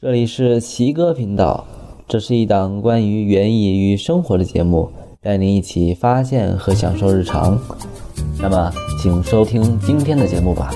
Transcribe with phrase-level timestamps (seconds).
[0.00, 1.66] 这里是奇哥频道，
[2.06, 4.88] 这是一档关于园艺与生活的节目，
[5.20, 7.60] 带您一起发现和享受日常。
[8.40, 8.72] 那么，
[9.02, 10.72] 请收听今天的节目吧。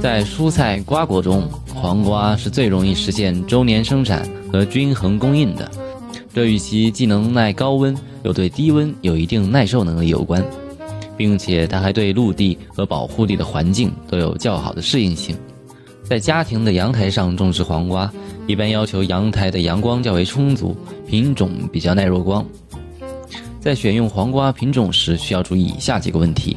[0.00, 1.42] 在蔬菜瓜果中，
[1.74, 5.68] 黄瓜是最容易实现周年生产和均衡供应的，
[6.32, 7.92] 这与其既能耐高温，
[8.22, 10.40] 又对低温有一定耐受能力有关，
[11.16, 15.36] 并且它还对陆地和保护地的环境都有较好的适应性。
[16.04, 18.12] 在家庭的阳台上种植黄瓜，
[18.46, 20.76] 一般要求阳台的阳光较为充足，
[21.08, 22.44] 品种比较耐弱光。
[23.58, 26.56] 在选用黄瓜品种时，需要注意以下几个问题：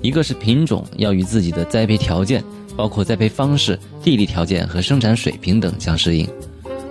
[0.00, 2.42] 一个是品种要与自己的栽培条件，
[2.76, 6.24] 包括栽培方式、地理条件和生产水平等相适应；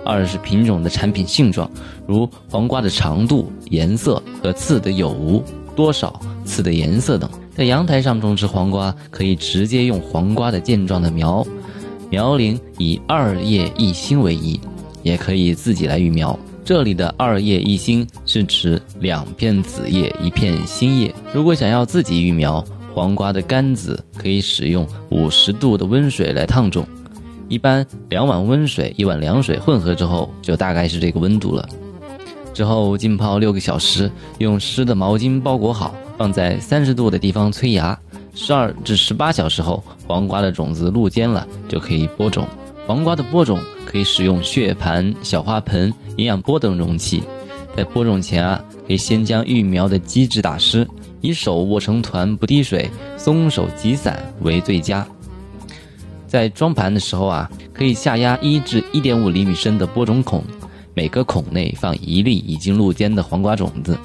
[0.04, 1.70] 二是品种的产品性状，
[2.06, 5.42] 如黄瓜的长度、颜色和刺的有无、
[5.74, 7.28] 多少、刺的颜色等。
[7.54, 11.46] 在阳台上种植黄瓜，可以直接用黄瓜的健壮的苗。
[12.12, 14.60] 苗龄以二叶一心为宜，
[15.02, 16.38] 也可以自己来育苗。
[16.62, 21.14] 这里的二叶一心是指两片子叶一片新叶。
[21.32, 26.86] 如果想要自己育苗，黄瓜的杆子可以使用五十度的温水来烫种，
[27.48, 31.66] 一般两碗温水一碗凉水混合之后，就大概是这个温度了。
[32.52, 37.98] 之后浸泡六个小时，用湿的毛巾包裹好，放在三十度的地方催芽。
[38.34, 42.46] 十二至十八小时后，黄瓜的种子露尖了，就可以播种。
[42.86, 47.22] 黄瓜的播种可以使用血盘、小花盆、营养钵等容器。
[47.76, 50.86] 在播种前啊，可以先将育苗的基质打湿，
[51.20, 55.06] 以手握成团不滴水，松手即散为最佳。
[56.26, 60.42] 在装盘的时候啊，可以下压一至一点五厘米深的播种孔，
[60.94, 63.96] 每个孔内放一粒已经露尖的黄瓜种子，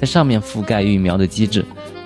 [0.00, 1.64] 在上面覆盖育苗的基质。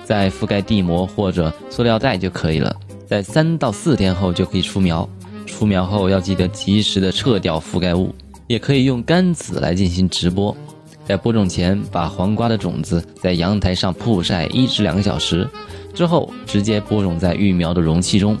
[0.09, 2.75] 再覆盖地膜或者塑料袋就可以了。
[3.05, 5.07] 在三到四天后就可以出苗，
[5.45, 8.11] 出苗后要记得及时的撤掉覆盖物。
[8.47, 10.57] 也可以用干子来进行直播。
[11.05, 15.47] 在播种前，把黄瓜的种子在阳台上曝晒一至两个小时，
[15.93, 18.35] 之后直接播种在育苗的容器中。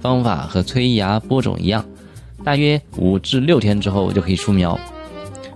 [0.00, 1.84] 方法和催芽播种一样，
[2.42, 4.76] 大约五至六天之后就可以出苗。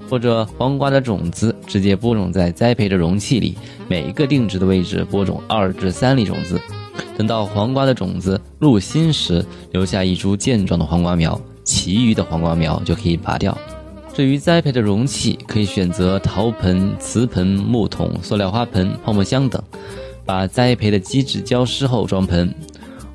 [0.09, 3.57] 或者黄瓜的种子直接播种在栽培的容器里，
[3.89, 6.61] 每一个定植的位置播种二至三粒种子。
[7.17, 13.57] 等到黄瓜的种子露心时，留下一株健壮的黄瓜苗，其余的黄瓜苗就可以拔掉。
[14.15, 19.63] 至于栽培的容器，可以选择陶盆、瓷盆、木桶、塑料花盆、泡沫箱等。
[20.25, 22.55] 把栽培的基质浇湿后装盆。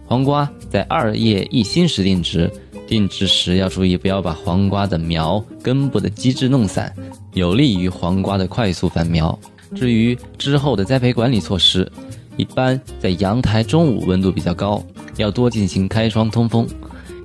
[0.06, 2.52] 黄瓜在二叶一心时定植。
[2.88, 6.94] 定植时要注意，不要把黄瓜的苗根部的基质弄散，
[7.34, 9.38] 有利于黄瓜的快速繁苗。
[9.76, 11.92] 至于之后的栽培管理措施，
[12.38, 14.84] 一般在阳台中午温度比较高，
[15.18, 16.68] 要多进行开窗通风，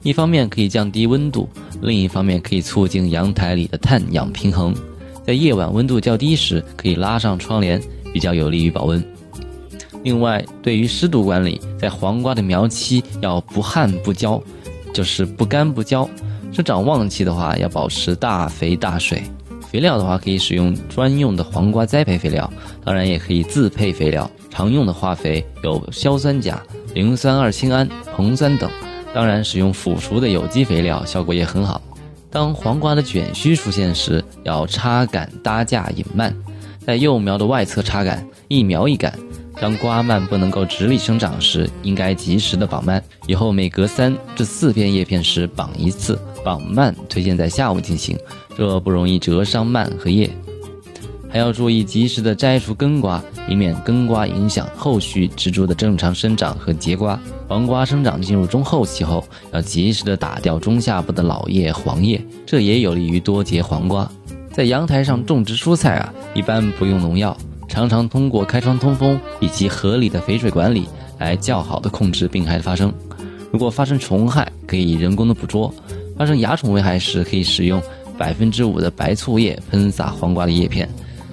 [0.02, 1.48] 一方面可以降低温度，
[1.82, 4.74] 另一方面可以促进阳台里的碳氧平衡。
[5.26, 7.78] 在夜晚温度较低时，可以拉上窗帘，
[8.14, 9.04] 比较有利于保温。
[10.02, 14.42] 另外，对于湿度管理，在黄瓜的苗期要不旱不浇。
[14.98, 16.10] 就是不干不浇，
[16.50, 19.22] 生长旺期的话要保持大肥大水。
[19.70, 22.52] 肥料的话可以使用专用的黄瓜栽培肥料，
[22.84, 24.28] 当然也可以自配肥料。
[24.50, 26.60] 常用的化肥有硝酸钾、
[26.94, 28.68] 磷酸二氢铵、硼酸等，
[29.14, 31.80] 当然使用腐熟的有机肥料效果也很好。
[32.28, 36.34] 当黄瓜的卷须出现时，要插杆搭架引蔓，
[36.84, 39.16] 在幼苗的外侧插杆，一苗一杆。
[39.60, 43.02] 当瓜蔓不能够直立生长时，应该及时的绑蔓。
[43.26, 46.18] 以后每隔三至四片叶片时绑一次。
[46.44, 48.16] 绑蔓推荐在下午进行，
[48.56, 50.30] 这不容易折伤蔓和叶。
[51.28, 57.20] 还要注意及时的摘除根瓜，以免根瓜影响后续植株的正常生长和结瓜。
[57.46, 64.10] 黄瓜生长进入中后期后，要及时的打掉中下部的老叶、黄叶，这也有利于多结黄瓜。
[64.52, 67.36] 在阳台上种植蔬菜啊，一般不用农药。
[67.68, 72.92] 常常通过开窗通风以及合理的肥水管理来较好的控制病害的发生。
[73.52, 75.72] 如果发生虫害，可以人工的捕捉；
[76.16, 77.80] 发生蚜虫危害时，可以使用
[78.18, 80.88] 百分之五的白醋液喷洒黄瓜的叶片。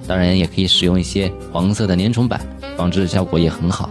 [0.06, 2.40] 当然，也可以使用一些黄色的粘虫板，
[2.76, 3.90] 防治效果也很好。